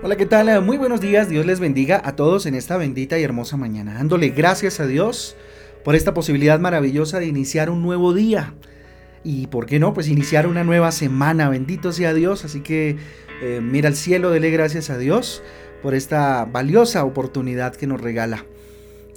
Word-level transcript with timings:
Hola, 0.00 0.14
¿qué 0.14 0.26
tal? 0.26 0.62
Muy 0.62 0.76
buenos 0.76 1.00
días. 1.00 1.28
Dios 1.28 1.44
les 1.44 1.58
bendiga 1.58 2.00
a 2.04 2.14
todos 2.14 2.46
en 2.46 2.54
esta 2.54 2.76
bendita 2.76 3.18
y 3.18 3.24
hermosa 3.24 3.56
mañana. 3.56 3.94
Dándole 3.94 4.28
gracias 4.28 4.78
a 4.78 4.86
Dios 4.86 5.34
por 5.82 5.96
esta 5.96 6.14
posibilidad 6.14 6.60
maravillosa 6.60 7.18
de 7.18 7.26
iniciar 7.26 7.68
un 7.68 7.82
nuevo 7.82 8.14
día. 8.14 8.54
Y 9.24 9.48
por 9.48 9.66
qué 9.66 9.80
no, 9.80 9.94
pues 9.94 10.06
iniciar 10.06 10.46
una 10.46 10.62
nueva 10.62 10.92
semana. 10.92 11.48
Bendito 11.48 11.90
sea 11.90 12.14
Dios. 12.14 12.44
Así 12.44 12.60
que 12.60 12.96
eh, 13.42 13.60
mira 13.60 13.88
al 13.88 13.96
cielo, 13.96 14.30
dele 14.30 14.52
gracias 14.52 14.88
a 14.88 14.98
Dios 14.98 15.42
por 15.82 15.96
esta 15.96 16.44
valiosa 16.44 17.04
oportunidad 17.04 17.74
que 17.74 17.88
nos 17.88 18.00
regala. 18.00 18.46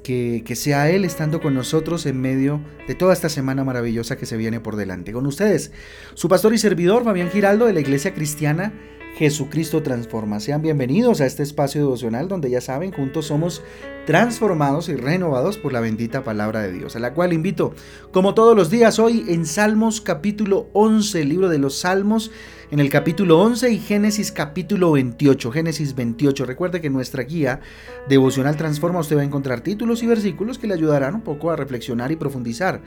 Que, 0.04 0.42
que, 0.44 0.56
sea 0.56 0.90
Él 0.90 1.06
estando 1.06 1.42
con 1.42 1.54
nosotros 1.54 2.08
en 2.08 2.20
medio 2.20 2.60
de 2.88 2.96
toda 2.96 3.14
esta 3.14 3.30
semana 3.30 3.64
maravillosa 3.64 4.18
que 4.18 4.26
se 4.26 4.36
viene 4.36 4.60
por 4.60 4.78
delante. 4.78 5.14
Con 5.14 5.28
ustedes, 5.28 5.72
su 6.16 6.28
pastor 6.28 6.56
y 6.56 6.58
servidor 6.58 7.04
Fabián 7.04 7.30
Giraldo 7.30 7.68
de 7.68 7.74
la 7.74 7.82
Iglesia 7.82 8.16
Cristiana 8.16 8.74
Jesucristo 9.18 9.84
transforma. 9.84 10.40
Sean 10.40 10.62
bienvenidos 10.62 11.22
a 11.22 11.26
este 11.26 11.44
espacio 11.44 11.82
devocional 11.82 12.28
donde 12.28 12.50
ya 12.50 12.62
saben, 12.62 12.92
juntos 12.92 13.28
somos 13.28 13.62
transformados 14.06 14.90
y 14.90 14.96
renovados 14.96 15.58
por 15.58 15.74
la 15.74 15.80
bendita 15.80 16.24
palabra 16.24 16.62
de 16.62 16.72
Dios, 16.72 16.96
a 16.96 17.00
la 17.00 17.14
cual 17.14 17.34
invito, 17.34 17.74
como 18.12 18.34
todos 18.34 18.56
los 18.56 18.70
días, 18.70 19.00
hoy 19.00 19.26
en 19.28 19.46
Salmos 19.46 20.02
capítulo 20.02 20.70
11, 20.74 21.22
el 21.22 21.30
libro 21.30 21.50
de 21.50 21.60
los 21.60 21.80
Salmos, 21.80 22.32
en 22.72 22.80
el 22.80 22.90
capítulo 22.90 23.38
11 23.40 23.70
y 23.70 23.80
Génesis 23.80 24.32
capítulo 24.32 24.94
28, 24.94 25.52
Génesis 25.52 25.94
28. 25.94 26.46
Recuerde 26.46 26.80
que 26.80 26.90
nuestra 26.90 27.24
guía 27.24 27.60
devocional 28.08 28.56
Transforma 28.56 29.02
usted 29.02 29.18
va 29.18 29.22
a 29.22 29.26
encontrar 29.26 29.60
títulos 29.60 30.02
y 30.04 30.08
versículos 30.08 30.58
que 30.58 30.68
le 30.68 30.74
ayudarán 30.74 31.16
un 31.16 31.22
poco 31.22 31.52
a 31.52 31.58
reflexionar 31.58 32.14
y 32.14 32.16
profundizar 32.16 32.82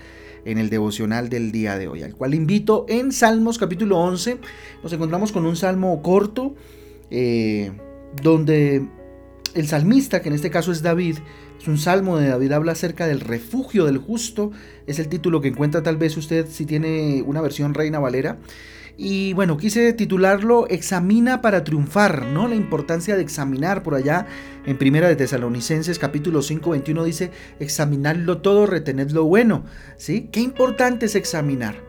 en 0.46 0.56
el 0.56 0.70
devocional 0.70 1.28
del 1.28 1.52
día 1.52 1.76
de 1.76 1.88
hoy, 1.88 2.02
al 2.02 2.14
cual 2.14 2.32
invito 2.32 2.86
en 2.88 3.12
Salmos 3.12 3.58
capítulo 3.58 3.98
11. 3.98 4.38
Nos 4.82 4.92
encontramos 4.94 5.32
con 5.32 5.44
un 5.44 5.54
salmo 5.54 6.00
corto 6.02 6.54
eh, 7.10 7.70
donde 8.22 8.88
el 9.52 9.68
salmista, 9.68 10.22
que 10.22 10.30
en 10.30 10.34
este 10.34 10.50
caso 10.50 10.72
es 10.72 10.80
David, 10.80 11.18
es 11.60 11.68
un 11.68 11.76
salmo 11.76 12.16
de 12.16 12.28
David, 12.28 12.52
habla 12.52 12.72
acerca 12.72 13.06
del 13.06 13.20
refugio 13.20 13.84
del 13.84 13.98
justo. 13.98 14.50
Es 14.86 14.98
el 14.98 15.08
título 15.08 15.42
que 15.42 15.48
encuentra 15.48 15.82
tal 15.82 15.98
vez 15.98 16.16
usted 16.16 16.46
si 16.48 16.64
tiene 16.64 17.22
una 17.26 17.42
versión 17.42 17.74
Reina 17.74 17.98
Valera. 17.98 18.38
Y 18.96 19.32
bueno, 19.32 19.56
quise 19.56 19.92
titularlo 19.92 20.68
Examina 20.68 21.42
para 21.42 21.64
triunfar, 21.64 22.26
¿no? 22.26 22.46
La 22.46 22.54
importancia 22.54 23.16
de 23.16 23.22
examinar 23.22 23.82
por 23.82 23.96
allá 23.96 24.26
en 24.66 24.78
Primera 24.78 25.08
de 25.08 25.16
Tesalonicenses 25.16 25.98
capítulo 25.98 26.42
5, 26.42 26.70
21 26.70 27.04
dice, 27.04 27.30
examinadlo 27.58 28.38
todo, 28.38 28.66
retened 28.66 29.10
lo 29.10 29.24
bueno, 29.24 29.64
¿sí? 29.96 30.28
Qué 30.30 30.40
importante 30.40 31.06
es 31.06 31.16
examinar. 31.16 31.82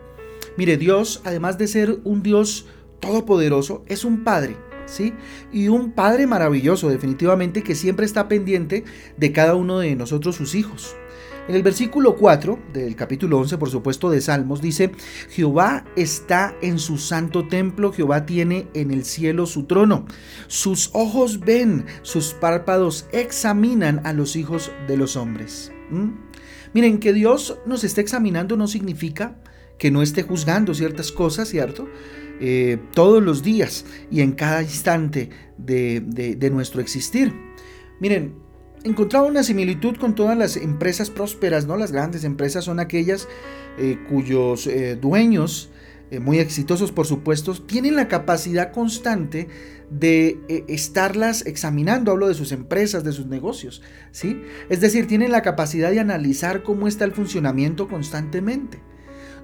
Mire, 0.56 0.78
Dios, 0.78 1.20
además 1.24 1.58
de 1.58 1.68
ser 1.68 1.98
un 2.02 2.24
Dios 2.24 2.66
todopoderoso, 2.98 3.84
es 3.86 4.04
un 4.04 4.24
Padre, 4.24 4.56
¿sí? 4.86 5.14
Y 5.52 5.68
un 5.68 5.92
Padre 5.92 6.26
maravilloso, 6.26 6.88
definitivamente, 6.88 7.62
que 7.62 7.76
siempre 7.76 8.04
está 8.04 8.26
pendiente 8.26 8.82
de 9.16 9.30
cada 9.30 9.54
uno 9.54 9.78
de 9.78 9.94
nosotros, 9.94 10.34
sus 10.34 10.56
hijos. 10.56 10.96
En 11.48 11.54
el 11.54 11.62
versículo 11.62 12.16
4 12.16 12.58
del 12.72 12.96
capítulo 12.96 13.38
11, 13.38 13.56
por 13.58 13.70
supuesto, 13.70 14.10
de 14.10 14.20
Salmos, 14.20 14.60
dice, 14.60 14.90
Jehová 15.30 15.84
está 15.94 16.56
en 16.60 16.80
su 16.80 16.98
santo 16.98 17.46
templo, 17.46 17.92
Jehová 17.92 18.26
tiene 18.26 18.66
en 18.74 18.90
el 18.90 19.04
cielo 19.04 19.46
su 19.46 19.64
trono. 19.64 20.06
Sus 20.48 20.90
ojos 20.92 21.38
ven, 21.38 21.86
sus 22.02 22.34
párpados 22.34 23.06
examinan 23.12 24.04
a 24.04 24.12
los 24.12 24.34
hijos 24.34 24.72
de 24.88 24.96
los 24.96 25.14
hombres. 25.14 25.70
¿Mm? 25.90 26.08
Miren, 26.74 26.98
que 26.98 27.12
Dios 27.12 27.58
nos 27.64 27.84
esté 27.84 28.00
examinando 28.00 28.56
no 28.56 28.66
significa 28.66 29.38
que 29.78 29.92
no 29.92 30.02
esté 30.02 30.24
juzgando 30.24 30.74
ciertas 30.74 31.12
cosas, 31.12 31.48
¿cierto? 31.48 31.88
Eh, 32.40 32.78
todos 32.92 33.22
los 33.22 33.44
días 33.44 33.84
y 34.10 34.20
en 34.20 34.32
cada 34.32 34.62
instante 34.62 35.30
de, 35.58 36.00
de 36.00 36.50
nuestro 36.50 36.80
existir. 36.80 37.32
Miren, 38.00 38.45
encontraba 38.86 39.26
una 39.26 39.42
similitud 39.42 39.96
con 39.96 40.14
todas 40.14 40.38
las 40.38 40.56
empresas 40.56 41.10
prósperas, 41.10 41.66
¿no? 41.66 41.76
Las 41.76 41.92
grandes 41.92 42.24
empresas 42.24 42.64
son 42.64 42.78
aquellas 42.78 43.28
eh, 43.78 43.98
cuyos 44.08 44.66
eh, 44.66 44.96
dueños, 44.96 45.70
eh, 46.10 46.20
muy 46.20 46.38
exitosos 46.38 46.92
por 46.92 47.06
supuesto, 47.06 47.52
tienen 47.54 47.96
la 47.96 48.06
capacidad 48.06 48.72
constante 48.72 49.48
de 49.90 50.64
estarlas 50.68 51.46
examinando, 51.46 52.12
hablo 52.12 52.28
de 52.28 52.34
sus 52.34 52.52
empresas, 52.52 53.04
de 53.04 53.12
sus 53.12 53.26
negocios, 53.26 53.82
¿sí? 54.10 54.42
Es 54.68 54.80
decir, 54.80 55.06
tienen 55.06 55.30
la 55.30 55.42
capacidad 55.42 55.90
de 55.90 56.00
analizar 56.00 56.62
cómo 56.62 56.88
está 56.88 57.04
el 57.04 57.12
funcionamiento 57.12 57.86
constantemente. 57.86 58.80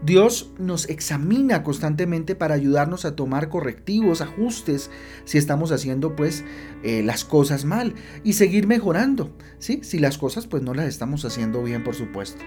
Dios 0.04 0.50
nos 0.58 0.88
examina 0.88 1.62
constantemente 1.62 2.34
para 2.34 2.54
ayudarnos 2.54 3.04
a 3.04 3.14
tomar 3.14 3.48
correctivos, 3.48 4.20
ajustes, 4.20 4.90
si 5.24 5.38
estamos 5.38 5.70
haciendo 5.70 6.16
pues 6.16 6.44
eh, 6.82 7.02
las 7.04 7.24
cosas 7.24 7.64
mal 7.64 7.94
y 8.24 8.32
seguir 8.32 8.66
mejorando, 8.66 9.30
¿sí? 9.58 9.80
Si 9.82 10.00
las 10.00 10.18
cosas 10.18 10.48
pues 10.48 10.62
no 10.62 10.74
las 10.74 10.86
estamos 10.86 11.24
haciendo 11.24 11.62
bien, 11.62 11.84
por 11.84 11.94
supuesto. 11.94 12.42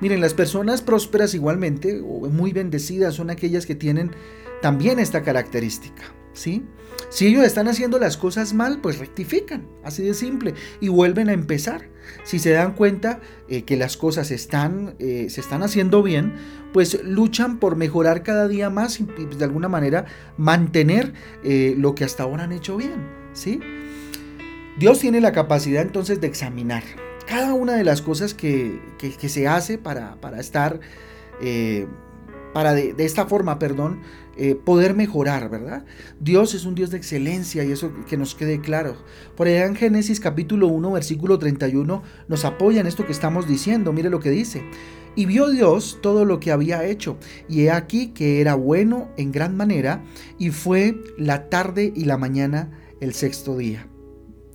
Miren, 0.00 0.20
las 0.20 0.34
personas 0.34 0.82
prósperas 0.82 1.34
igualmente, 1.34 2.00
o 2.00 2.28
muy 2.28 2.52
bendecidas, 2.52 3.14
son 3.14 3.30
aquellas 3.30 3.66
que 3.66 3.74
tienen 3.74 4.12
también 4.60 4.98
esta 4.98 5.22
característica, 5.22 6.02
¿sí? 6.38 6.64
Si 7.10 7.26
ellos 7.26 7.44
están 7.44 7.68
haciendo 7.68 7.98
las 7.98 8.16
cosas 8.16 8.54
mal, 8.54 8.80
pues 8.80 8.98
rectifican, 8.98 9.66
así 9.82 10.02
de 10.02 10.14
simple, 10.14 10.54
y 10.80 10.88
vuelven 10.88 11.28
a 11.28 11.32
empezar. 11.32 11.88
Si 12.24 12.38
se 12.38 12.50
dan 12.50 12.74
cuenta 12.74 13.20
eh, 13.48 13.64
que 13.64 13.76
las 13.76 13.96
cosas 13.96 14.30
están, 14.30 14.94
eh, 14.98 15.26
se 15.30 15.40
están 15.40 15.62
haciendo 15.62 16.02
bien, 16.02 16.34
pues 16.72 17.02
luchan 17.04 17.58
por 17.58 17.76
mejorar 17.76 18.22
cada 18.22 18.48
día 18.48 18.70
más 18.70 19.00
y, 19.00 19.04
de 19.04 19.44
alguna 19.44 19.68
manera 19.68 20.06
mantener 20.36 21.12
eh, 21.44 21.74
lo 21.76 21.94
que 21.94 22.04
hasta 22.04 22.22
ahora 22.22 22.44
han 22.44 22.52
hecho 22.52 22.76
bien. 22.76 23.06
¿sí? 23.32 23.60
Dios 24.78 25.00
tiene 25.00 25.20
la 25.20 25.32
capacidad 25.32 25.82
entonces 25.82 26.20
de 26.20 26.26
examinar 26.26 26.82
cada 27.26 27.52
una 27.52 27.74
de 27.74 27.84
las 27.84 28.00
cosas 28.00 28.32
que, 28.32 28.80
se 29.28 29.46
hace 29.46 29.76
para, 29.76 30.16
para 30.16 30.40
estar, 30.40 30.80
para 32.52 32.74
de, 32.74 32.94
esta 32.98 33.26
forma, 33.26 33.58
perdón, 33.58 34.00
eh, 34.36 34.54
poder 34.54 34.94
mejorar, 34.94 35.50
¿verdad? 35.50 35.84
Dios 36.20 36.54
es 36.54 36.64
un 36.64 36.74
Dios 36.74 36.90
de 36.90 36.96
excelencia 36.96 37.64
y 37.64 37.72
eso 37.72 37.92
que 38.08 38.16
nos 38.16 38.34
quede 38.34 38.60
claro. 38.60 38.96
Por 39.36 39.46
allá 39.46 39.66
en 39.66 39.76
Génesis 39.76 40.20
capítulo 40.20 40.68
1, 40.68 40.92
versículo 40.92 41.38
31, 41.38 42.02
nos 42.28 42.44
apoya 42.44 42.80
en 42.80 42.86
esto 42.86 43.04
que 43.06 43.12
estamos 43.12 43.46
diciendo. 43.46 43.92
Mire 43.92 44.10
lo 44.10 44.20
que 44.20 44.30
dice. 44.30 44.62
Y 45.14 45.26
vio 45.26 45.50
Dios 45.50 45.98
todo 46.00 46.24
lo 46.24 46.38
que 46.38 46.52
había 46.52 46.84
hecho, 46.84 47.16
y 47.48 47.62
he 47.62 47.70
aquí 47.72 48.08
que 48.08 48.40
era 48.40 48.54
bueno 48.54 49.08
en 49.16 49.32
gran 49.32 49.56
manera, 49.56 50.04
y 50.38 50.50
fue 50.50 51.02
la 51.16 51.48
tarde 51.48 51.92
y 51.96 52.04
la 52.04 52.18
mañana 52.18 52.70
el 53.00 53.14
sexto 53.14 53.56
día. 53.56 53.88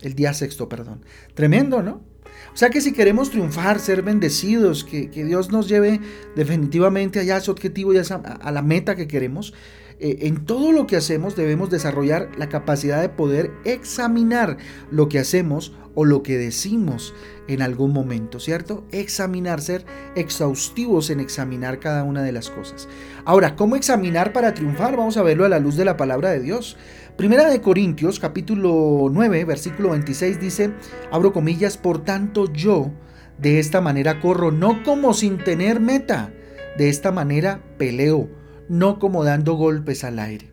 El 0.01 0.15
día 0.15 0.33
sexto, 0.33 0.69
perdón. 0.69 1.01
Tremendo, 1.33 1.83
¿no? 1.83 2.12
O 2.53 2.57
sea 2.57 2.69
que 2.69 2.81
si 2.81 2.93
queremos 2.93 3.31
triunfar, 3.31 3.79
ser 3.79 4.01
bendecidos, 4.03 4.83
que, 4.83 5.07
Dios 5.07 5.51
nos 5.51 5.67
lleve 5.67 5.99
definitivamente 6.35 7.19
allá 7.19 7.35
a 7.35 7.37
ese 7.39 7.51
objetivo 7.51 7.93
y 7.93 7.97
a, 7.97 8.51
la 8.51 8.61
meta 8.61 8.95
que 8.95 9.07
queremos, 9.07 9.53
eh, 9.99 10.19
en 10.21 10.45
todo 10.45 10.71
lo 10.71 10.87
que 10.87 10.95
hacemos 10.95 11.35
debemos 11.35 11.69
desarrollar 11.69 12.29
la 12.37 12.49
capacidad 12.49 13.01
de 13.01 13.09
poder 13.09 13.51
examinar 13.65 14.57
lo 14.91 15.09
que 15.09 15.19
hacemos 15.19 15.73
o 15.95 16.05
lo 16.05 16.23
que 16.23 16.37
decimos 16.37 17.13
en 17.47 17.61
algún 17.61 17.91
momento, 17.91 18.39
¿cierto? 18.39 18.85
Examinar, 18.91 19.61
ser 19.61 19.85
exhaustivos 20.15 21.09
en 21.09 21.19
examinar 21.19 21.79
cada 21.79 22.03
una 22.03 22.23
de 22.23 22.31
las 22.31 22.49
cosas. 22.49 22.87
Ahora, 23.25 23.55
¿cómo 23.55 23.75
examinar 23.75 24.33
para 24.33 24.53
triunfar? 24.53 24.97
Vamos 24.97 25.17
a 25.17 25.23
verlo 25.23 25.45
a 25.45 25.49
la 25.49 25.59
luz 25.59 25.75
de 25.75 25.85
la 25.85 25.97
palabra 25.97 26.31
de 26.31 26.39
Dios. 26.39 26.77
Primera 27.17 27.49
de 27.49 27.61
Corintios, 27.61 28.19
capítulo 28.19 29.07
9, 29.11 29.45
versículo 29.45 29.91
26 29.91 30.39
dice, 30.39 30.71
abro 31.11 31.31
comillas, 31.31 31.77
por 31.77 32.03
tanto 32.03 32.51
yo 32.51 32.91
de 33.37 33.59
esta 33.59 33.81
manera 33.81 34.19
corro, 34.19 34.51
no 34.51 34.83
como 34.83 35.13
sin 35.13 35.37
tener 35.37 35.79
meta, 35.79 36.33
de 36.77 36.89
esta 36.89 37.11
manera 37.11 37.61
peleo, 37.77 38.29
no 38.69 38.99
como 38.99 39.23
dando 39.23 39.53
golpes 39.53 40.03
al 40.03 40.19
aire. 40.19 40.51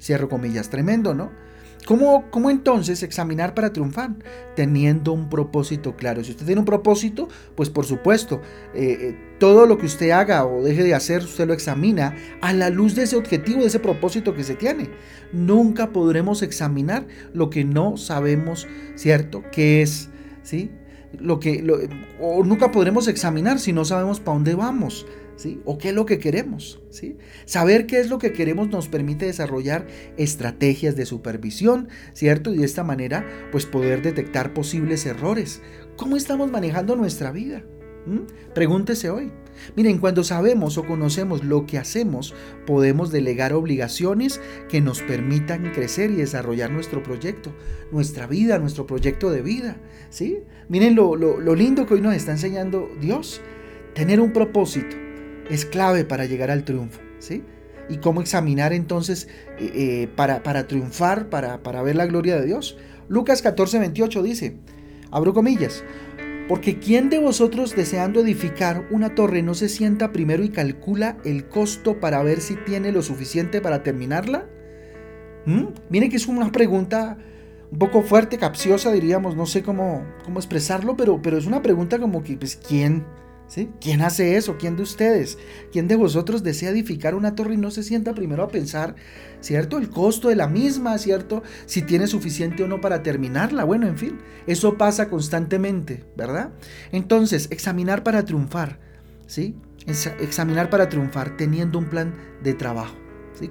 Cierro 0.00 0.28
comillas, 0.28 0.68
tremendo, 0.68 1.14
¿no? 1.14 1.30
¿Cómo, 1.86 2.30
¿Cómo, 2.30 2.50
entonces 2.50 3.02
examinar 3.02 3.54
para 3.54 3.72
triunfar? 3.72 4.14
Teniendo 4.54 5.12
un 5.12 5.28
propósito 5.28 5.96
claro. 5.96 6.22
Si 6.22 6.30
usted 6.30 6.46
tiene 6.46 6.60
un 6.60 6.64
propósito, 6.64 7.28
pues 7.56 7.70
por 7.70 7.86
supuesto, 7.86 8.40
eh, 8.72 8.98
eh, 9.00 9.36
todo 9.40 9.66
lo 9.66 9.78
que 9.78 9.86
usted 9.86 10.10
haga 10.10 10.46
o 10.46 10.62
deje 10.62 10.84
de 10.84 10.94
hacer, 10.94 11.22
usted 11.22 11.46
lo 11.46 11.52
examina 11.52 12.14
a 12.40 12.52
la 12.52 12.70
luz 12.70 12.94
de 12.94 13.02
ese 13.02 13.16
objetivo, 13.16 13.60
de 13.60 13.66
ese 13.66 13.80
propósito 13.80 14.34
que 14.34 14.44
se 14.44 14.54
tiene. 14.54 14.90
Nunca 15.32 15.90
podremos 15.90 16.42
examinar 16.42 17.06
lo 17.32 17.50
que 17.50 17.64
no 17.64 17.96
sabemos, 17.96 18.68
¿cierto? 18.94 19.42
¿Qué 19.50 19.82
es? 19.82 20.08
¿Sí? 20.44 20.70
Lo 21.18 21.40
que, 21.40 21.66
o 22.20 22.44
nunca 22.44 22.70
podremos 22.70 23.08
examinar 23.08 23.58
si 23.58 23.72
no 23.72 23.84
sabemos 23.84 24.20
para 24.20 24.34
dónde 24.36 24.54
vamos. 24.54 25.04
O 25.64 25.78
qué 25.78 25.88
es 25.88 25.94
lo 25.94 26.06
que 26.06 26.18
queremos, 26.18 26.80
¿sí? 26.90 27.16
Saber 27.44 27.86
qué 27.86 28.00
es 28.00 28.08
lo 28.08 28.18
que 28.18 28.32
queremos 28.32 28.68
nos 28.68 28.88
permite 28.88 29.26
desarrollar 29.26 29.86
estrategias 30.16 30.96
de 30.96 31.06
supervisión, 31.06 31.88
¿cierto? 32.12 32.52
Y 32.52 32.58
de 32.58 32.64
esta 32.64 32.84
manera, 32.84 33.26
pues 33.50 33.66
poder 33.66 34.02
detectar 34.02 34.54
posibles 34.54 35.06
errores. 35.06 35.62
¿Cómo 35.96 36.16
estamos 36.16 36.50
manejando 36.50 36.96
nuestra 36.96 37.32
vida? 37.32 37.64
¿Mm? 38.06 38.52
Pregúntese 38.54 39.10
hoy. 39.10 39.32
Miren, 39.76 39.98
cuando 39.98 40.24
sabemos 40.24 40.78
o 40.78 40.84
conocemos 40.84 41.44
lo 41.44 41.66
que 41.66 41.78
hacemos, 41.78 42.34
podemos 42.66 43.12
delegar 43.12 43.52
obligaciones 43.52 44.40
que 44.68 44.80
nos 44.80 45.02
permitan 45.02 45.72
crecer 45.72 46.10
y 46.10 46.16
desarrollar 46.16 46.70
nuestro 46.70 47.02
proyecto, 47.02 47.54
nuestra 47.90 48.26
vida, 48.26 48.58
nuestro 48.58 48.86
proyecto 48.86 49.30
de 49.30 49.42
vida. 49.42 49.76
¿sí? 50.10 50.38
Miren 50.68 50.94
lo, 50.94 51.16
lindo 51.54 51.86
que 51.86 51.94
hoy 51.94 52.00
nos 52.00 52.14
está 52.14 52.32
enseñando 52.32 52.88
Dios. 53.00 53.40
Tener 53.94 54.20
un 54.20 54.32
propósito 54.32 54.96
es 55.50 55.64
clave 55.64 56.04
para 56.04 56.26
llegar 56.26 56.50
al 56.50 56.64
triunfo. 56.64 57.00
¿sí? 57.18 57.42
Y 57.88 57.98
cómo 57.98 58.20
examinar 58.20 58.72
entonces 58.72 59.28
eh, 59.58 59.72
eh, 59.74 60.08
para, 60.14 60.42
para, 60.42 60.66
triunfar, 60.66 61.28
para, 61.28 61.62
para 61.62 61.82
ver 61.82 61.96
la 61.96 62.06
gloria 62.06 62.36
de 62.36 62.46
Dios. 62.46 62.76
Lucas 63.08 63.42
14, 63.42 63.78
28 63.78 64.22
dice, 64.22 64.56
abro 65.10 65.34
comillas, 65.34 65.84
porque 66.48 66.78
¿quién 66.78 67.10
de 67.10 67.18
vosotros 67.18 67.74
deseando 67.76 68.20
edificar 68.20 68.86
una 68.90 69.14
torre 69.14 69.42
no 69.42 69.54
se 69.54 69.68
sienta 69.68 70.12
primero 70.12 70.42
y 70.44 70.50
calcula 70.50 71.16
el 71.24 71.48
costo 71.48 72.00
para 72.00 72.22
ver 72.22 72.40
si 72.40 72.56
tiene 72.56 72.92
lo 72.92 73.02
suficiente 73.02 73.60
para 73.60 73.82
terminarla? 73.82 74.46
¿Mm? 75.46 75.66
Miren 75.88 76.10
que 76.10 76.16
es 76.16 76.26
una 76.26 76.50
pregunta 76.52 77.18
un 77.70 77.78
poco 77.78 78.02
fuerte, 78.02 78.36
capciosa, 78.36 78.92
diríamos, 78.92 79.34
no 79.34 79.46
sé 79.46 79.62
cómo, 79.62 80.04
cómo 80.24 80.38
expresarlo, 80.38 80.96
pero, 80.96 81.22
pero 81.22 81.38
es 81.38 81.46
una 81.46 81.62
pregunta 81.62 81.98
como 81.98 82.22
que, 82.22 82.36
pues, 82.36 82.56
¿quién? 82.56 83.04
¿Quién 83.80 84.02
hace 84.02 84.36
eso? 84.36 84.56
¿Quién 84.58 84.76
de 84.76 84.82
ustedes? 84.82 85.38
¿Quién 85.72 85.88
de 85.88 85.96
vosotros 85.96 86.42
desea 86.42 86.70
edificar 86.70 87.14
una 87.14 87.34
torre 87.34 87.54
y 87.54 87.58
no 87.58 87.70
se 87.70 87.82
sienta 87.82 88.14
primero 88.14 88.42
a 88.42 88.48
pensar, 88.48 88.94
¿cierto? 89.40 89.78
El 89.78 89.90
costo 89.90 90.28
de 90.28 90.36
la 90.36 90.48
misma, 90.48 90.96
¿cierto? 90.98 91.42
Si 91.66 91.82
tiene 91.82 92.06
suficiente 92.06 92.62
o 92.62 92.68
no 92.68 92.80
para 92.80 93.02
terminarla. 93.02 93.64
Bueno, 93.64 93.86
en 93.86 93.98
fin, 93.98 94.18
eso 94.46 94.78
pasa 94.78 95.08
constantemente, 95.08 96.04
¿verdad? 96.16 96.50
Entonces, 96.92 97.48
examinar 97.50 98.02
para 98.02 98.24
triunfar, 98.24 98.78
¿sí? 99.26 99.54
Examinar 99.86 100.70
para 100.70 100.88
triunfar 100.88 101.36
teniendo 101.36 101.78
un 101.78 101.86
plan 101.86 102.14
de 102.42 102.54
trabajo. 102.54 103.01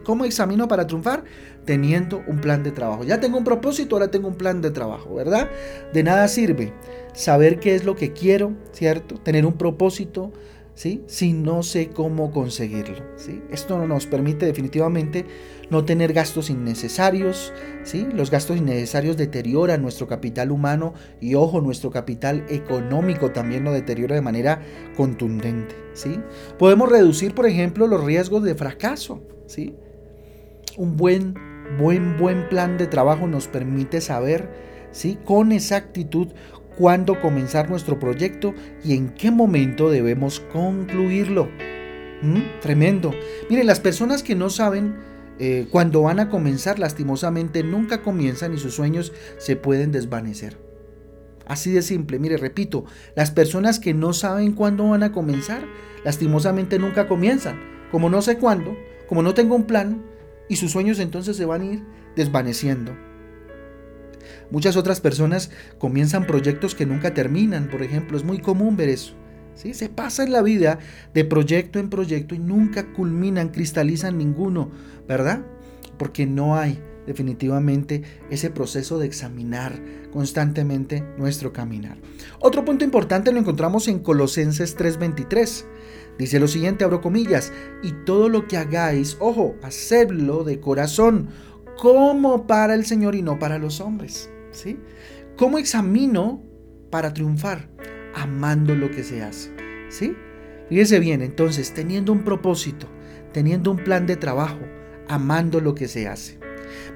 ¿Cómo 0.04 0.26
examino 0.26 0.68
para 0.68 0.88
triunfar? 0.88 1.24
Teniendo 1.66 2.24
un 2.28 2.40
plan 2.40 2.64
de 2.64 2.72
trabajo. 2.72 3.04
Ya 3.04 3.20
tengo 3.20 3.38
un 3.38 3.44
propósito, 3.44 3.96
ahora 3.96 4.12
tengo 4.12 4.28
un 4.28 4.36
plan 4.36 4.62
de 4.62 4.72
trabajo, 4.72 5.16
¿verdad? 5.16 5.50
De 5.94 6.04
nada 6.04 6.28
sirve 6.28 6.74
saber 7.14 7.60
qué 7.60 7.76
es 7.76 7.84
lo 7.84 7.96
que 7.96 8.14
quiero, 8.14 8.54
¿cierto? 8.72 9.16
Tener 9.16 9.46
un 9.46 9.54
propósito, 9.54 10.32
¿sí? 10.74 11.04
Si 11.08 11.34
no 11.34 11.64
sé 11.64 11.90
cómo 11.90 12.32
conseguirlo, 12.32 13.04
¿sí? 13.16 13.42
Esto 13.52 13.86
nos 13.86 14.08
permite 14.08 14.46
definitivamente 14.46 15.26
no 15.70 15.86
tener 15.86 16.14
gastos 16.14 16.50
innecesarios, 16.50 17.54
¿sí? 17.84 18.08
Los 18.14 18.32
gastos 18.32 18.58
innecesarios 18.58 19.18
deterioran 19.18 19.82
nuestro 19.82 20.08
capital 20.08 20.52
humano 20.52 20.94
y 21.20 21.36
ojo, 21.36 21.62
nuestro 21.62 21.92
capital 21.92 22.46
económico 22.50 23.32
también 23.32 23.64
lo 23.64 23.72
deteriora 23.72 24.16
de 24.16 24.22
manera 24.22 24.62
contundente, 24.96 25.76
¿sí? 25.94 26.20
Podemos 26.58 26.90
reducir, 26.90 27.34
por 27.34 27.46
ejemplo, 27.46 27.88
los 27.88 28.04
riesgos 28.04 28.44
de 28.44 28.56
fracaso, 28.56 29.22
¿sí? 29.52 29.76
Un 30.78 30.98
buen 30.98 31.36
buen 31.80 32.18
buen 32.18 32.50
plan 32.50 32.78
de 32.78 32.88
trabajo 32.88 33.28
nos 33.28 33.48
permite 33.48 34.02
saber 34.02 34.50
¿sí? 34.92 35.18
con 35.24 35.52
exactitud 35.52 36.30
cuándo 36.78 37.20
comenzar 37.20 37.70
nuestro 37.70 38.00
proyecto 38.00 38.54
y 38.84 38.96
en 38.96 39.10
qué 39.10 39.32
momento 39.32 39.90
debemos 39.90 40.40
concluirlo. 40.40 41.50
¿Mm? 42.22 42.60
Tremendo. 42.62 43.12
Miren, 43.50 43.68
las 43.68 43.80
personas 43.80 44.24
que 44.24 44.36
no 44.36 44.50
saben 44.50 44.96
eh, 45.40 45.68
cuándo 45.72 46.04
van 46.04 46.20
a 46.20 46.30
comenzar, 46.30 46.80
lastimosamente 46.80 47.64
nunca 47.64 48.02
comienzan 48.02 48.54
y 48.54 48.58
sus 48.58 48.76
sueños 48.76 49.12
se 49.38 49.56
pueden 49.56 49.92
desvanecer. 49.92 50.58
Así 51.48 51.72
de 51.72 51.82
simple, 51.82 52.20
mire, 52.20 52.38
repito, 52.38 52.86
las 53.16 53.32
personas 53.32 53.80
que 53.80 53.94
no 53.94 54.14
saben 54.14 54.54
cuándo 54.54 54.88
van 54.90 55.04
a 55.04 55.12
comenzar, 55.12 55.64
lastimosamente 56.06 56.80
nunca 56.80 57.08
comienzan. 57.08 57.60
Como 57.92 58.10
no 58.10 58.22
sé 58.22 58.38
cuándo, 58.38 58.78
como 59.12 59.24
no 59.24 59.34
tengo 59.34 59.56
un 59.56 59.66
plan, 59.66 60.02
y 60.48 60.56
sus 60.56 60.72
sueños 60.72 60.98
entonces 60.98 61.36
se 61.36 61.44
van 61.44 61.62
a 61.64 61.66
ir 61.66 61.84
desvaneciendo. 62.16 62.96
Muchas 64.52 64.78
otras 64.78 65.02
personas 65.02 65.52
comienzan 65.80 66.26
proyectos 66.26 66.76
que 66.76 66.86
nunca 66.86 67.14
terminan, 67.14 67.68
por 67.68 67.84
ejemplo, 67.84 68.16
es 68.16 68.24
muy 68.24 68.40
común 68.40 68.78
ver 68.78 68.88
eso. 68.88 69.16
¿sí? 69.54 69.74
Se 69.74 69.90
pasa 69.90 70.24
en 70.24 70.32
la 70.32 70.42
vida 70.42 70.80
de 71.14 71.26
proyecto 71.26 71.78
en 71.78 71.90
proyecto 71.90 72.36
y 72.36 72.40
nunca 72.40 72.94
culminan, 72.94 73.50
cristalizan 73.50 74.18
ninguno, 74.18 74.72
¿verdad? 75.10 75.46
Porque 75.98 76.26
no 76.26 76.56
hay 76.56 76.82
definitivamente 77.06 78.04
ese 78.30 78.50
proceso 78.50 78.98
de 78.98 79.08
examinar 79.08 79.74
constantemente 80.14 81.04
nuestro 81.18 81.52
caminar. 81.52 81.98
Otro 82.40 82.64
punto 82.64 82.86
importante 82.86 83.34
lo 83.34 83.40
encontramos 83.40 83.90
en 83.90 84.00
Colosenses 84.00 84.78
3:23. 84.78 85.66
Dice 86.18 86.40
lo 86.40 86.48
siguiente, 86.48 86.84
abro 86.84 87.02
comillas, 87.02 87.52
y 87.82 87.92
todo 88.06 88.30
lo 88.30 88.48
que 88.48 88.58
hagáis, 88.58 89.18
ojo, 89.20 89.56
hacedlo 89.64 90.44
de 90.44 90.60
corazón, 90.60 91.30
como 91.78 92.46
para 92.46 92.76
el 92.76 92.86
Señor 92.86 93.16
y 93.16 93.22
no 93.22 93.40
para 93.40 93.58
los 93.58 93.82
hombres. 93.82 94.30
¿sí? 94.52 94.78
¿Cómo 95.38 95.58
examino 95.58 96.44
para 96.90 97.14
triunfar? 97.14 97.70
Amando 98.14 98.76
lo 98.76 98.92
que 98.92 99.04
se 99.04 99.24
hace, 99.24 99.52
¿sí? 99.90 100.16
Fíjese 100.70 101.00
bien, 101.00 101.22
entonces, 101.22 101.74
teniendo 101.74 102.12
un 102.12 102.24
propósito, 102.24 102.88
teniendo 103.34 103.72
un 103.72 103.78
plan 103.78 104.06
de 104.06 104.18
trabajo, 104.18 104.60
amando 105.08 105.60
lo 105.60 105.74
que 105.76 105.88
se 105.88 106.08
hace. 106.08 106.40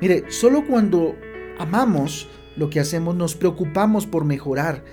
Mire, 0.01 0.25
solo 0.29 0.65
cuando 0.67 1.15
amamos 1.57 2.29
lo 2.55 2.69
que 2.69 2.79
hacemos 2.79 3.15
nos 3.15 3.35
preocupamos 3.35 4.05
por 4.05 4.25
mejorar, 4.25 4.83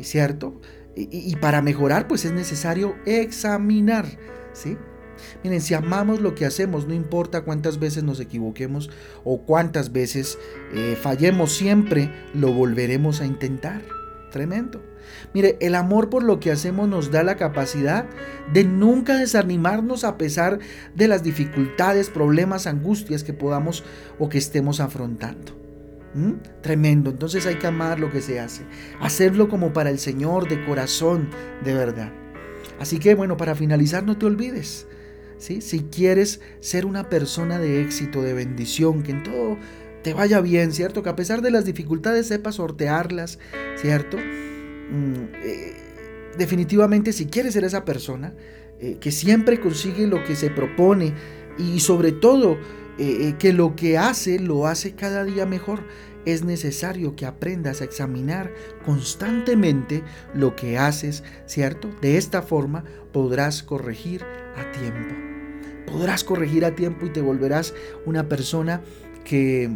¿cierto? 0.00 0.60
Y, 0.94 1.36
para 1.36 1.62
mejorar, 1.62 2.06
pues 2.06 2.24
es 2.24 2.32
necesario 2.32 2.96
examinar, 3.06 4.06
¿sí? 4.52 4.76
Miren, 5.42 5.60
si 5.60 5.74
amamos 5.74 6.20
lo 6.20 6.34
que 6.34 6.44
hacemos, 6.44 6.86
no 6.86 6.94
importa 6.94 7.42
cuántas 7.42 7.78
veces 7.78 8.02
nos 8.02 8.20
equivoquemos 8.20 8.90
o 9.24 9.42
cuántas 9.42 9.92
veces 9.92 10.38
eh, 10.74 10.96
fallemos, 11.00 11.52
siempre 11.52 12.10
lo 12.34 12.52
volveremos 12.52 13.20
a 13.20 13.26
intentar. 13.26 13.82
Tremendo. 14.30 14.82
Mire, 15.34 15.58
el 15.60 15.74
amor 15.74 16.08
por 16.08 16.22
lo 16.22 16.40
que 16.40 16.50
hacemos 16.50 16.88
nos 16.88 17.10
da 17.10 17.22
la 17.22 17.36
capacidad 17.36 18.06
de 18.52 18.64
nunca 18.64 19.16
desanimarnos 19.16 20.04
a 20.04 20.16
pesar 20.16 20.58
de 20.94 21.08
las 21.08 21.22
dificultades, 21.22 22.08
problemas, 22.08 22.66
angustias 22.66 23.24
que 23.24 23.34
podamos 23.34 23.84
o 24.18 24.28
que 24.28 24.38
estemos 24.38 24.80
afrontando. 24.80 25.61
¿Mm? 26.14 26.32
Tremendo. 26.60 27.10
Entonces 27.10 27.46
hay 27.46 27.56
que 27.56 27.66
amar 27.66 27.98
lo 27.98 28.10
que 28.10 28.20
se 28.20 28.40
hace. 28.40 28.62
Hacerlo 29.00 29.48
como 29.48 29.72
para 29.72 29.90
el 29.90 29.98
Señor, 29.98 30.48
de 30.48 30.64
corazón, 30.64 31.28
de 31.64 31.74
verdad. 31.74 32.12
Así 32.78 32.98
que 32.98 33.14
bueno, 33.14 33.36
para 33.36 33.54
finalizar, 33.54 34.04
no 34.04 34.18
te 34.18 34.26
olvides. 34.26 34.86
Si 35.38 35.80
quieres 35.90 36.40
ser 36.60 36.86
una 36.86 37.08
persona 37.08 37.58
de 37.58 37.82
éxito, 37.82 38.22
de 38.22 38.32
bendición, 38.32 39.02
que 39.02 39.10
en 39.10 39.22
todo 39.24 39.58
te 40.02 40.14
vaya 40.14 40.40
bien, 40.40 40.72
¿cierto? 40.72 41.02
Que 41.02 41.08
a 41.08 41.16
pesar 41.16 41.42
de 41.42 41.50
las 41.50 41.64
dificultades 41.64 42.28
sepas 42.28 42.56
sortearlas, 42.56 43.40
¿cierto? 43.76 44.18
Mm, 44.18 45.34
eh, 45.42 45.74
definitivamente 46.38 47.12
si 47.12 47.26
quieres 47.26 47.54
ser 47.54 47.64
esa 47.64 47.84
persona 47.84 48.34
eh, 48.78 48.98
que 49.00 49.10
siempre 49.10 49.60
consigue 49.60 50.06
lo 50.06 50.22
que 50.24 50.36
se 50.36 50.50
propone 50.50 51.12
y 51.58 51.80
sobre 51.80 52.12
todo 52.12 52.56
eh, 52.98 53.34
que 53.38 53.52
lo 53.52 53.76
que 53.76 53.98
hace 53.98 54.38
lo 54.38 54.66
hace 54.66 54.94
cada 54.94 55.24
día 55.24 55.46
mejor, 55.46 55.80
es 56.24 56.44
necesario 56.44 57.16
que 57.16 57.26
aprendas 57.26 57.80
a 57.80 57.84
examinar 57.84 58.52
constantemente 58.84 60.04
lo 60.34 60.54
que 60.54 60.78
haces, 60.78 61.24
¿cierto? 61.46 61.90
De 62.00 62.16
esta 62.16 62.42
forma 62.42 62.84
podrás 63.12 63.62
corregir 63.62 64.24
a 64.56 64.70
tiempo 64.70 65.32
podrás 65.92 66.24
corregir 66.24 66.64
a 66.64 66.74
tiempo 66.74 67.06
y 67.06 67.10
te 67.10 67.20
volverás 67.20 67.74
una 68.06 68.28
persona 68.28 68.82
que 69.24 69.70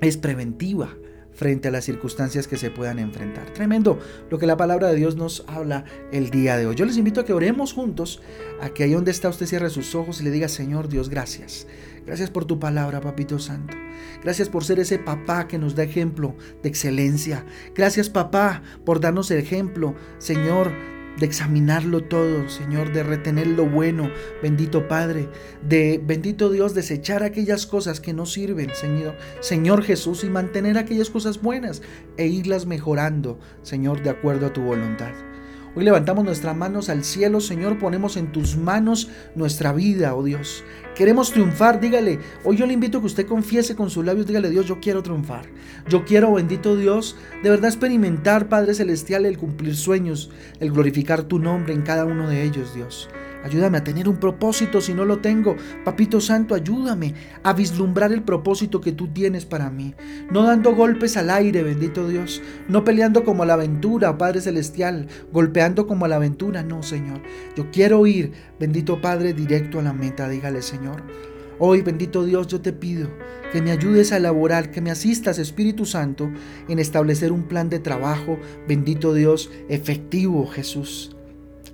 es 0.00 0.16
preventiva 0.16 0.94
frente 1.34 1.68
a 1.68 1.70
las 1.70 1.84
circunstancias 1.84 2.46
que 2.46 2.56
se 2.56 2.70
puedan 2.70 2.98
enfrentar. 2.98 3.52
Tremendo 3.52 3.98
lo 4.30 4.38
que 4.38 4.46
la 4.46 4.56
palabra 4.56 4.88
de 4.88 4.96
Dios 4.96 5.16
nos 5.16 5.44
habla 5.48 5.84
el 6.12 6.30
día 6.30 6.56
de 6.56 6.66
hoy. 6.66 6.74
Yo 6.76 6.84
les 6.84 6.96
invito 6.96 7.20
a 7.20 7.24
que 7.24 7.32
oremos 7.32 7.72
juntos, 7.72 8.22
a 8.60 8.70
que 8.70 8.84
ahí 8.84 8.92
donde 8.92 9.10
está 9.10 9.28
usted 9.28 9.46
cierre 9.46 9.70
sus 9.70 9.94
ojos 9.94 10.20
y 10.20 10.24
le 10.24 10.30
diga, 10.30 10.48
Señor 10.48 10.88
Dios, 10.88 11.08
gracias. 11.08 11.66
Gracias 12.06 12.30
por 12.30 12.44
tu 12.44 12.58
palabra, 12.58 13.00
Papito 13.00 13.38
Santo. 13.38 13.76
Gracias 14.22 14.48
por 14.48 14.64
ser 14.64 14.78
ese 14.78 14.98
papá 14.98 15.48
que 15.48 15.58
nos 15.58 15.74
da 15.74 15.82
ejemplo 15.82 16.34
de 16.62 16.68
excelencia. 16.68 17.46
Gracias, 17.74 18.10
papá, 18.10 18.62
por 18.84 19.00
darnos 19.00 19.30
el 19.30 19.38
ejemplo, 19.38 19.94
Señor, 20.18 20.72
de 21.18 21.26
examinarlo 21.26 22.04
todo, 22.04 22.48
Señor, 22.48 22.92
de 22.92 23.02
retener 23.02 23.46
lo 23.46 23.66
bueno, 23.66 24.10
bendito 24.42 24.88
Padre, 24.88 25.28
de 25.66 26.00
bendito 26.04 26.50
Dios, 26.50 26.74
desechar 26.74 27.22
aquellas 27.22 27.66
cosas 27.66 28.00
que 28.00 28.12
no 28.12 28.26
sirven, 28.26 28.70
Señor, 28.74 29.16
Señor 29.40 29.82
Jesús, 29.82 30.24
y 30.24 30.28
mantener 30.28 30.78
aquellas 30.78 31.10
cosas 31.10 31.40
buenas 31.40 31.82
e 32.16 32.26
irlas 32.26 32.66
mejorando, 32.66 33.38
Señor, 33.62 34.02
de 34.02 34.10
acuerdo 34.10 34.46
a 34.46 34.52
tu 34.52 34.62
voluntad. 34.62 35.12
Hoy 35.76 35.82
levantamos 35.82 36.24
nuestras 36.24 36.56
manos 36.56 36.88
al 36.88 37.02
cielo, 37.02 37.40
Señor, 37.40 37.80
ponemos 37.80 38.16
en 38.16 38.30
tus 38.30 38.56
manos 38.56 39.08
nuestra 39.34 39.72
vida, 39.72 40.14
oh 40.14 40.22
Dios. 40.22 40.62
Queremos 40.94 41.32
triunfar, 41.32 41.80
dígale. 41.80 42.20
Hoy 42.44 42.56
yo 42.56 42.66
le 42.66 42.74
invito 42.74 42.98
a 42.98 43.00
que 43.00 43.08
usted 43.08 43.26
confiese 43.26 43.74
con 43.74 43.90
sus 43.90 44.04
labios, 44.04 44.26
dígale, 44.26 44.50
Dios, 44.50 44.66
yo 44.66 44.78
quiero 44.78 45.02
triunfar. 45.02 45.46
Yo 45.88 46.04
quiero, 46.04 46.32
bendito 46.32 46.76
Dios, 46.76 47.16
de 47.42 47.50
verdad 47.50 47.70
experimentar, 47.70 48.48
Padre 48.48 48.74
Celestial, 48.74 49.26
el 49.26 49.36
cumplir 49.36 49.74
sueños, 49.74 50.30
el 50.60 50.70
glorificar 50.70 51.24
tu 51.24 51.40
nombre 51.40 51.74
en 51.74 51.82
cada 51.82 52.04
uno 52.04 52.28
de 52.28 52.44
ellos, 52.44 52.72
Dios. 52.72 53.08
Ayúdame 53.44 53.76
a 53.76 53.84
tener 53.84 54.08
un 54.08 54.16
propósito 54.16 54.80
si 54.80 54.94
no 54.94 55.04
lo 55.04 55.18
tengo. 55.18 55.54
Papito 55.84 56.18
Santo, 56.18 56.54
ayúdame 56.54 57.12
a 57.42 57.52
vislumbrar 57.52 58.10
el 58.10 58.22
propósito 58.22 58.80
que 58.80 58.92
tú 58.92 59.08
tienes 59.08 59.44
para 59.44 59.68
mí. 59.68 59.94
No 60.32 60.44
dando 60.44 60.74
golpes 60.74 61.18
al 61.18 61.28
aire, 61.28 61.62
bendito 61.62 62.08
Dios. 62.08 62.40
No 62.68 62.84
peleando 62.84 63.22
como 63.22 63.44
la 63.44 63.52
aventura, 63.52 64.16
Padre 64.16 64.40
Celestial. 64.40 65.08
Golpeando 65.30 65.86
como 65.86 66.08
la 66.08 66.16
aventura. 66.16 66.62
No, 66.62 66.82
Señor. 66.82 67.20
Yo 67.54 67.70
quiero 67.70 68.06
ir, 68.06 68.32
bendito 68.58 69.02
Padre, 69.02 69.34
directo 69.34 69.78
a 69.78 69.82
la 69.82 69.92
meta. 69.92 70.26
Dígale, 70.26 70.62
Señor. 70.62 71.02
Hoy, 71.58 71.82
bendito 71.82 72.24
Dios, 72.24 72.46
yo 72.46 72.62
te 72.62 72.72
pido 72.72 73.10
que 73.52 73.60
me 73.62 73.72
ayudes 73.72 74.10
a 74.10 74.16
elaborar, 74.16 74.70
que 74.70 74.80
me 74.80 74.90
asistas, 74.90 75.38
Espíritu 75.38 75.84
Santo, 75.84 76.28
en 76.66 76.78
establecer 76.80 77.30
un 77.30 77.44
plan 77.44 77.68
de 77.68 77.78
trabajo, 77.78 78.38
bendito 78.66 79.14
Dios, 79.14 79.50
efectivo, 79.68 80.46
Jesús. 80.46 81.14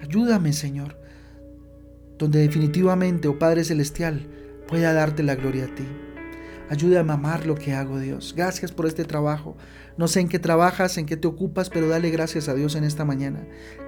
Ayúdame, 0.02 0.52
Señor 0.52 0.99
donde 2.20 2.40
definitivamente, 2.40 3.28
oh 3.28 3.38
Padre 3.38 3.64
Celestial, 3.64 4.28
pueda 4.68 4.92
darte 4.92 5.22
la 5.22 5.34
gloria 5.34 5.64
a 5.64 5.74
ti. 5.74 5.84
Ayúdame 6.68 7.10
a 7.10 7.14
amar 7.14 7.46
lo 7.46 7.54
que 7.56 7.72
hago, 7.72 7.98
Dios. 7.98 8.34
Gracias 8.36 8.70
por 8.70 8.86
este 8.86 9.04
trabajo. 9.04 9.56
No 9.96 10.06
sé 10.06 10.20
en 10.20 10.28
qué 10.28 10.38
trabajas, 10.38 10.98
en 10.98 11.06
qué 11.06 11.16
te 11.16 11.26
ocupas, 11.26 11.70
pero 11.70 11.88
dale 11.88 12.10
gracias 12.10 12.48
a 12.48 12.54
Dios 12.54 12.76
en 12.76 12.84
esta 12.84 13.06
mañana. 13.06 13.40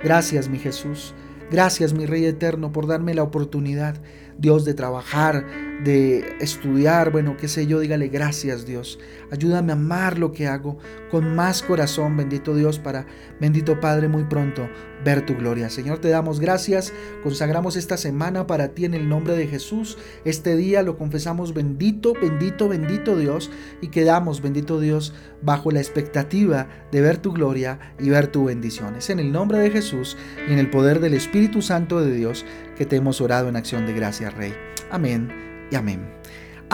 Gracias, 0.03 0.49
mi 0.49 0.59
Jesús. 0.59 1.15
Gracias, 1.51 1.93
mi 1.93 2.07
Rey 2.07 2.25
Eterno, 2.25 2.73
por 2.73 2.87
darme 2.87 3.13
la 3.13 3.23
oportunidad, 3.23 3.97
Dios, 4.39 4.65
de 4.65 4.73
trabajar, 4.73 5.45
de 5.85 6.37
estudiar, 6.41 7.13
bueno, 7.13 7.37
qué 7.37 7.47
sé 7.47 7.67
yo, 7.67 7.81
dígale 7.81 8.09
gracias, 8.09 8.65
Dios. 8.65 8.99
Ayúdame 9.31 9.73
a 9.73 9.75
amar 9.75 10.19
lo 10.19 10.33
que 10.33 10.47
hago 10.47 10.79
con 11.11 11.37
más 11.37 11.63
corazón, 11.63 12.17
bendito 12.17 12.55
Dios, 12.55 12.79
para, 12.79 13.07
bendito 13.39 13.79
Padre, 13.81 14.09
muy 14.09 14.25
pronto 14.25 14.67
ver 15.05 15.27
tu 15.27 15.35
gloria. 15.35 15.71
Señor, 15.71 15.99
te 15.99 16.09
damos 16.09 16.41
gracias, 16.41 16.93
consagramos 17.23 17.77
esta 17.77 17.97
semana 17.97 18.47
para 18.47 18.69
ti 18.69 18.85
en 18.85 18.95
el 18.95 19.09
nombre 19.09 19.35
de 19.35 19.47
Jesús. 19.47 19.99
Este 20.25 20.57
día 20.57 20.83
lo 20.83 20.97
confesamos 20.97 21.55
bendito, 21.55 22.15
bendito, 22.15 22.69
bendito 22.69 23.17
Dios 23.17 23.51
y 23.81 23.89
quedamos, 23.89 24.43
bendito 24.43 24.81
Dios, 24.81 25.15
bajo 25.43 25.71
la 25.71 25.81
expectativa 25.81 26.69
de 26.91 27.01
ver 27.01 27.19
tu 27.19 27.33
gloria 27.33 27.79
y 27.99 28.09
ver 28.11 28.29
tu 28.29 28.45
bendición. 28.45 28.97
Es 28.97 29.11
en 29.11 29.19
el 29.19 29.33
nombre 29.33 29.59
de 29.59 29.71
Jesús 29.71 30.17
y 30.49 30.53
en 30.53 30.59
el 30.59 30.71
poder 30.71 31.01
del 31.01 31.15
Espíritu 31.15 31.63
Santo 31.63 32.01
de 32.01 32.15
Dios 32.15 32.45
que 32.77 32.87
te 32.87 32.97
hemos 32.97 33.21
orado 33.21 33.49
en 33.49 33.57
acción 33.57 33.87
de 33.87 33.93
gracias, 33.93 34.35
Rey. 34.35 34.55
Amén 34.91 35.69
y 35.71 35.77
amén. 35.77 36.23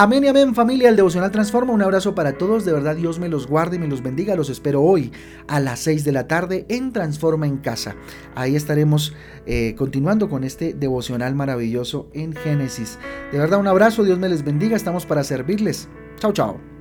Amén 0.01 0.23
y 0.23 0.29
amén 0.29 0.55
familia, 0.55 0.91
el 0.91 0.95
devocional 0.95 1.33
transforma. 1.33 1.73
Un 1.73 1.83
abrazo 1.83 2.15
para 2.15 2.39
todos, 2.39 2.65
de 2.65 2.73
verdad 2.73 2.95
Dios 2.95 3.19
me 3.19 3.29
los 3.29 3.49
guarde 3.49 3.75
y 3.75 3.79
me 3.81 3.89
los 3.89 4.01
bendiga. 4.01 4.37
Los 4.37 4.49
espero 4.49 4.81
hoy 4.81 5.11
a 5.49 5.59
las 5.59 5.81
6 5.81 6.05
de 6.05 6.13
la 6.13 6.29
tarde 6.29 6.67
en 6.69 6.93
Transforma 6.93 7.49
en 7.49 7.57
Casa. 7.57 7.97
Ahí 8.37 8.55
estaremos 8.55 9.13
eh, 9.45 9.75
continuando 9.77 10.29
con 10.29 10.45
este 10.45 10.73
devocional 10.73 11.35
maravilloso 11.35 12.09
en 12.13 12.33
Génesis. 12.33 12.97
De 13.33 13.41
verdad 13.41 13.59
un 13.59 13.67
abrazo, 13.67 14.05
Dios 14.05 14.21
me 14.21 14.29
les 14.29 14.45
bendiga, 14.45 14.77
estamos 14.77 15.05
para 15.05 15.25
servirles. 15.25 15.89
Chao, 16.21 16.33
chao. 16.33 16.78